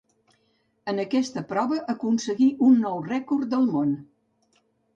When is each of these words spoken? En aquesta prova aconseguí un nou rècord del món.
En 0.93 1.01
aquesta 1.03 1.43
prova 1.51 1.77
aconseguí 1.93 2.49
un 2.71 2.81
nou 2.89 2.99
rècord 3.13 3.55
del 3.55 3.71
món. 3.77 3.95